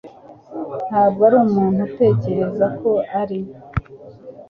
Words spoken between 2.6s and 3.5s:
ko ari.